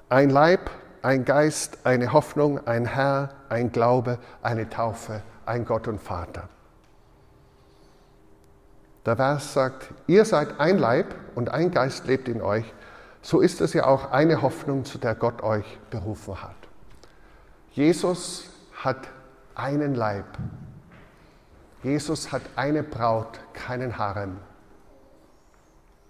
[0.09, 0.71] Ein Leib,
[1.03, 6.49] ein Geist, eine Hoffnung, ein Herr, ein Glaube, eine Taufe, ein Gott und Vater.
[9.05, 12.65] Der Vers sagt, ihr seid ein Leib und ein Geist lebt in euch,
[13.21, 16.57] so ist es ja auch eine Hoffnung, zu der Gott euch berufen hat.
[17.73, 19.07] Jesus hat
[19.53, 20.25] einen Leib.
[21.83, 24.39] Jesus hat eine Braut, keinen Harem.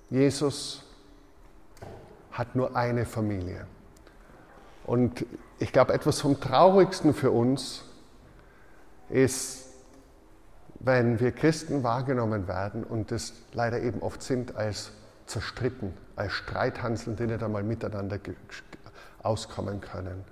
[0.09, 0.83] Jesus
[2.31, 3.65] hat nur eine Familie.
[4.85, 5.25] Und
[5.57, 7.83] ich glaube, etwas vom Traurigsten für uns
[9.09, 9.65] ist,
[10.79, 14.91] wenn wir Christen wahrgenommen werden und es leider eben oft sind als
[15.25, 18.19] zerstritten, als Streithanseln, die nicht einmal miteinander
[19.23, 20.23] auskommen können.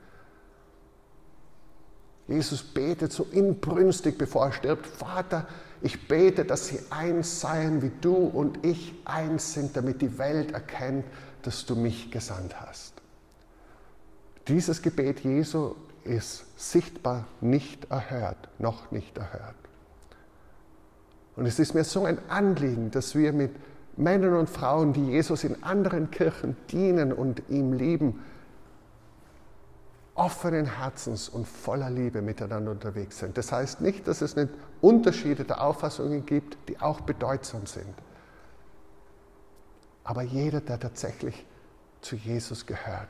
[2.27, 5.47] Jesus betet so inbrünstig, bevor er stirbt, Vater,
[5.83, 10.53] ich bete, dass sie eins seien, wie du und ich eins sind, damit die Welt
[10.53, 11.05] erkennt,
[11.41, 12.93] dass du mich gesandt hast.
[14.47, 19.55] Dieses Gebet Jesu ist sichtbar nicht erhört, noch nicht erhört.
[21.35, 23.51] Und es ist mir so ein Anliegen, dass wir mit
[23.97, 28.21] Männern und Frauen, die Jesus in anderen Kirchen dienen und ihm lieben,
[30.15, 33.37] offenen Herzens und voller Liebe miteinander unterwegs sind.
[33.37, 34.49] Das heißt nicht, dass es nicht
[34.81, 37.93] Unterschiede der Auffassungen gibt, die auch bedeutsam sind.
[40.03, 41.45] Aber jeder, der tatsächlich
[42.01, 43.07] zu Jesus gehört,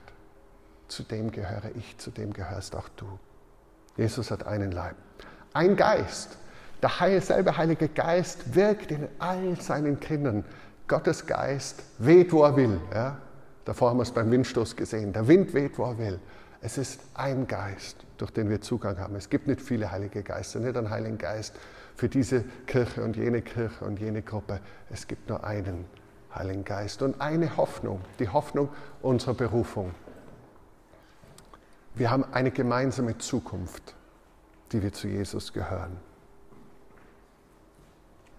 [0.87, 3.07] zu dem gehöre ich, zu dem gehörst auch du.
[3.97, 4.95] Jesus hat einen Leib.
[5.53, 6.37] Ein Geist.
[6.81, 10.43] Der selbe Heilige Geist wirkt in all seinen Kindern.
[10.87, 12.79] Gottes Geist weht, wo er will.
[12.93, 13.17] Ja?
[13.65, 15.13] Davor haben wir es beim Windstoß gesehen.
[15.13, 16.19] Der Wind weht, wo er will.
[16.65, 19.17] Es ist ein Geist, durch den wir Zugang haben.
[19.17, 21.53] Es gibt nicht viele Heilige Geister, nicht einen Heiligen Geist
[21.93, 24.61] für diese Kirche und jene Kirche und jene Gruppe.
[24.89, 25.83] Es gibt nur einen
[26.33, 28.69] Heiligen Geist und eine Hoffnung, die Hoffnung
[29.01, 29.93] unserer Berufung.
[31.95, 33.93] Wir haben eine gemeinsame Zukunft,
[34.71, 35.97] die wir zu Jesus gehören.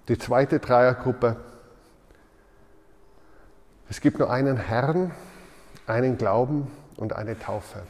[0.08, 1.37] Die zweite Dreiergruppe.
[3.90, 5.10] Es gibt nur einen Herrn,
[5.87, 7.82] einen Glauben und eine Taufe.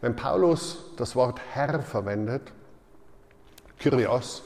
[0.00, 2.52] Wenn Paulus das Wort Herr verwendet,
[3.78, 4.44] Kyrios,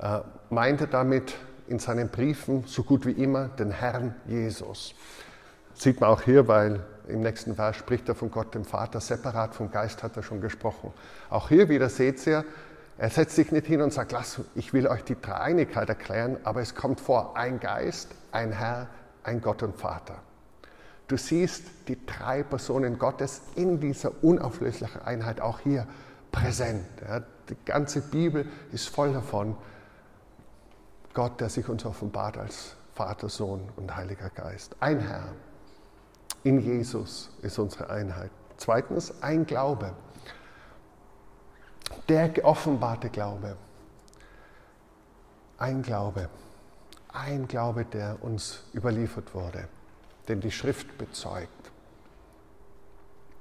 [0.00, 1.34] äh, meint er damit
[1.68, 4.94] in seinen Briefen so gut wie immer den Herrn Jesus.
[5.74, 9.54] sieht man auch hier, weil im nächsten Vers spricht er von Gott dem Vater, separat
[9.54, 10.92] vom Geist hat er schon gesprochen.
[11.30, 12.44] Auch hier wieder seht ihr,
[12.98, 16.60] er setzt sich nicht hin und sagt, lass, ich will euch die Dreieinigkeit erklären, aber
[16.60, 18.88] es kommt vor, ein Geist, ein Herr,
[19.22, 20.16] ein Gott und Vater.
[21.08, 25.86] Du siehst die drei Personen Gottes in dieser unauflöslichen Einheit auch hier
[26.30, 26.84] präsent.
[27.48, 29.56] Die ganze Bibel ist voll davon.
[31.14, 34.76] Gott, der sich uns offenbart als Vater, Sohn und Heiliger Geist.
[34.80, 35.32] Ein Herr.
[36.44, 38.30] In Jesus ist unsere Einheit.
[38.58, 39.94] Zweitens, ein Glaube.
[42.08, 43.56] Der geoffenbarte Glaube.
[45.56, 46.28] Ein Glaube.
[47.12, 49.68] Ein Glaube, der uns überliefert wurde,
[50.28, 51.48] den die Schrift bezeugt.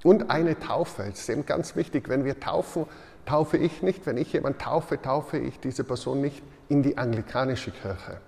[0.04, 1.04] Und eine Taufe.
[1.04, 2.86] Es ist eben ganz wichtig, wenn wir taufen,
[3.26, 4.06] taufe ich nicht.
[4.06, 8.21] Wenn ich jemanden taufe, taufe ich diese Person nicht in die anglikanische Kirche.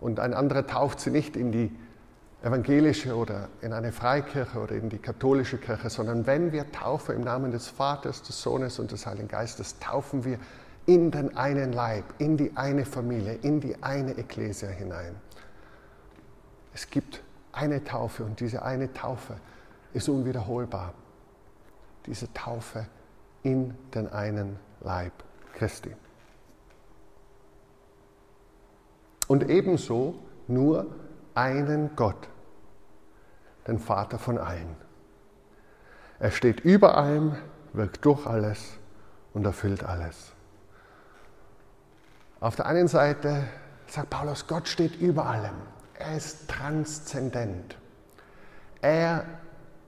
[0.00, 1.70] Und ein anderer tauft sie nicht in die
[2.42, 7.22] evangelische oder in eine Freikirche oder in die katholische Kirche, sondern wenn wir taufen im
[7.22, 10.38] Namen des Vaters, des Sohnes und des Heiligen Geistes, taufen wir
[10.86, 15.14] in den einen Leib, in die eine Familie, in die eine Ekklesia hinein.
[16.74, 19.36] Es gibt eine Taufe und diese eine Taufe
[19.92, 20.94] ist unwiederholbar.
[22.06, 22.86] Diese Taufe
[23.42, 25.12] in den einen Leib
[25.54, 25.94] Christi.
[29.28, 30.14] Und ebenso
[30.48, 30.86] nur
[31.34, 32.28] einen Gott,
[33.66, 34.76] den Vater von allen.
[36.18, 37.36] Er steht über allem,
[37.72, 38.78] wirkt durch alles
[39.32, 40.32] und erfüllt alles.
[42.40, 43.44] Auf der einen Seite
[43.86, 45.54] sagt Paulus, Gott steht über allem.
[46.04, 47.76] Er ist transzendent.
[48.80, 49.24] Er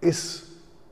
[0.01, 0.45] ist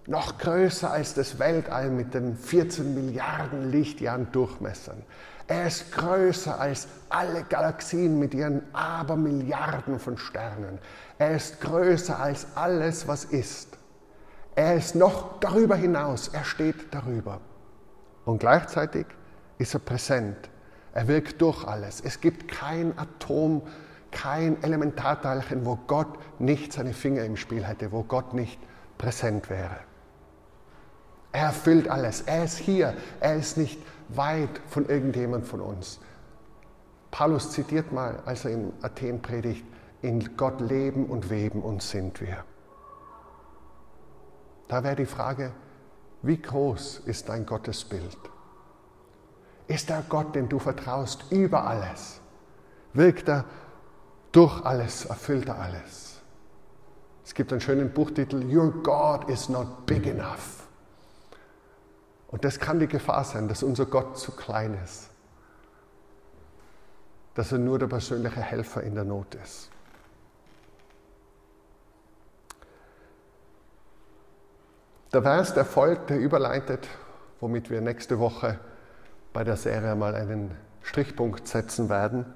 [0.09, 5.05] noch größer als das Weltall mit den 14 Milliarden Lichtjahren Durchmessern.
[5.47, 10.81] Er ist größer als alle Galaxien mit ihren Abermilliarden von Sternen.
[11.19, 13.79] Er ist größer als alles, was ist.
[14.57, 16.29] Er ist noch darüber hinaus.
[16.29, 17.41] Er steht darüber.
[18.25, 19.07] Und gleichzeitig
[19.59, 20.51] ist er präsent.
[20.95, 22.01] Er wirkt durch alles.
[22.01, 23.63] Es gibt kein Atom,
[24.13, 28.61] kein Elementarteilchen, wo Gott nicht seine Finger im Spiel hätte, wo Gott nicht
[28.99, 29.79] präsent wäre.
[31.33, 32.23] Er erfüllt alles.
[32.23, 32.95] Er ist hier.
[33.21, 35.99] Er ist nicht weit von irgendjemand von uns.
[37.11, 39.65] Paulus zitiert mal, als er in Athen predigt,
[40.03, 42.45] in Gott leben und weben und sind wir.
[44.69, 45.53] Da wäre die Frage,
[46.23, 48.19] wie groß ist dein Gottesbild?
[49.67, 52.21] Ist der Gott, den du vertraust, über alles?
[52.95, 53.45] Wirkt er
[54.33, 56.21] durch alles, erfüllt er alles?
[57.25, 60.67] Es gibt einen schönen Buchtitel, Your God is not big enough.
[62.29, 65.11] Und das kann die Gefahr sein, dass unser Gott zu klein ist.
[67.35, 69.71] Dass er nur der persönliche Helfer in der Not ist.
[75.13, 76.89] Der Vers, der folgt, der überleitet,
[77.41, 78.59] womit wir nächste Woche
[79.35, 82.27] bei der Serie mal einen Strichpunkt setzen werden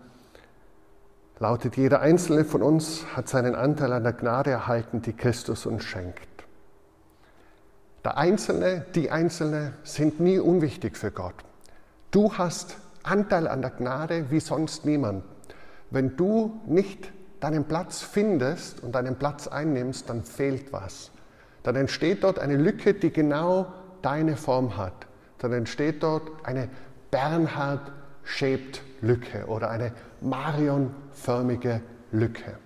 [1.38, 5.84] lautet, jeder einzelne von uns hat seinen Anteil an der Gnade erhalten, die Christus uns
[5.84, 6.28] schenkt.
[8.04, 11.34] Der Einzelne, die Einzelne sind nie unwichtig für Gott.
[12.10, 15.24] Du hast Anteil an der Gnade wie sonst niemand.
[15.90, 21.10] Wenn du nicht deinen Platz findest und deinen Platz einnimmst, dann fehlt was.
[21.62, 23.72] Dann entsteht dort eine Lücke, die genau
[24.02, 25.06] deine Form hat.
[25.38, 26.68] Dann entsteht dort eine
[27.10, 29.92] Bernhard-shaped Lücke oder eine
[30.26, 32.58] Marion-förmige Lücke.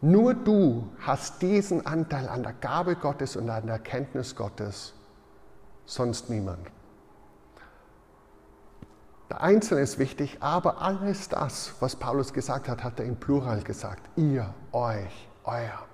[0.00, 4.94] Nur du hast diesen Anteil an der Gabe Gottes und an der Erkenntnis Gottes,
[5.86, 6.70] sonst niemand.
[9.30, 13.62] Der Einzelne ist wichtig, aber alles das, was Paulus gesagt hat, hat er im Plural
[13.62, 14.02] gesagt.
[14.16, 15.86] Ihr, euch, euer.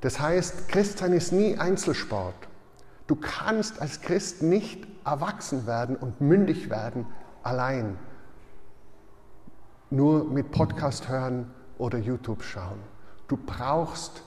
[0.00, 2.48] Das heißt, Christsein ist nie Einzelsport.
[3.06, 7.06] Du kannst als Christ nicht erwachsen werden und mündig werden
[7.42, 7.98] allein
[9.90, 12.78] nur mit Podcast hören oder YouTube schauen.
[13.26, 14.22] Du brauchst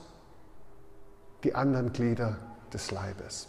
[1.44, 2.36] die anderen Glieder
[2.72, 3.48] des Leibes.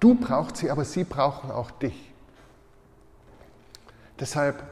[0.00, 2.12] Du brauchst sie, aber sie brauchen auch dich.
[4.20, 4.62] Deshalb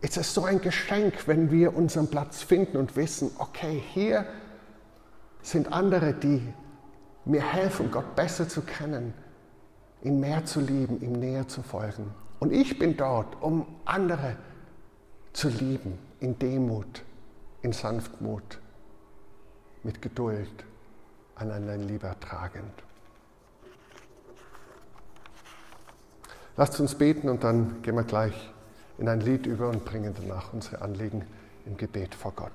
[0.00, 4.26] ist es so ein Geschenk, wenn wir unseren Platz finden und wissen, okay, hier
[5.42, 6.42] sind andere, die
[7.24, 9.14] mir helfen, Gott besser zu kennen,
[10.02, 12.12] ihn mehr zu lieben, ihm näher zu folgen.
[12.38, 14.53] Und ich bin dort, um andere zu
[15.42, 17.02] lieben, in Demut,
[17.62, 18.58] in Sanftmut,
[19.82, 20.64] mit Geduld,
[21.34, 22.72] aneinander in Liebe tragend.
[26.56, 28.52] Lasst uns beten und dann gehen wir gleich
[28.98, 31.26] in ein Lied über und bringen danach unsere Anliegen
[31.66, 32.52] im Gebet vor Gott.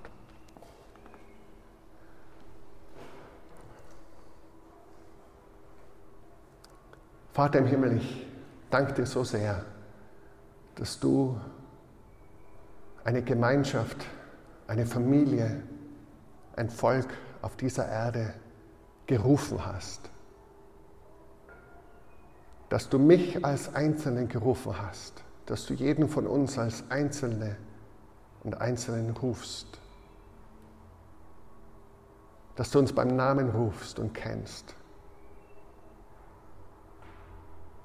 [7.34, 8.25] Vater im Himmel, ich
[8.69, 9.65] danke dir so sehr
[10.80, 11.39] dass du
[13.10, 14.05] eine Gemeinschaft,
[14.68, 15.64] eine Familie,
[16.55, 17.07] ein Volk
[17.41, 18.36] auf dieser Erde
[19.07, 20.12] gerufen hast.
[22.70, 27.55] Dass du mich als Einzelnen gerufen hast, dass du jeden von uns als Einzelne
[28.43, 29.80] und Einzelnen rufst.
[32.57, 34.76] Dass du uns beim Namen rufst und kennst.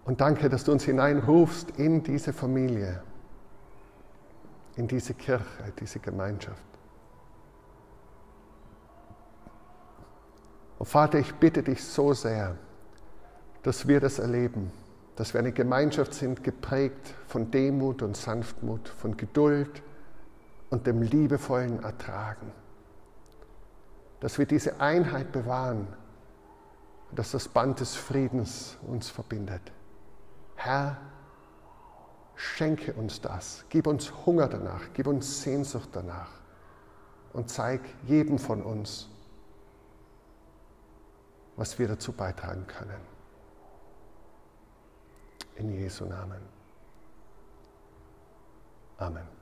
[0.05, 3.03] Und danke, dass du uns hineinrufst in diese Familie,
[4.77, 6.63] in diese Kirche, diese Gemeinschaft.
[10.79, 12.57] Und Vater, ich bitte dich so sehr,
[13.63, 14.71] dass wir das erleben,
[15.17, 19.83] dass wir eine Gemeinschaft sind, geprägt von Demut und Sanftmut, von Geduld
[20.71, 22.53] und dem liebevollen Ertragen.
[24.21, 25.87] Dass wir diese Einheit bewahren
[27.11, 29.63] und dass das Band des Friedens uns verbindet.
[30.57, 30.97] Herr,
[32.37, 36.31] schenke uns das, gib uns Hunger danach, gib uns Sehnsucht danach
[37.33, 39.09] und zeig jedem von uns,
[41.57, 43.01] was wir dazu beitragen können.
[45.57, 46.43] In Jesu Namen.
[48.99, 49.34] Amen.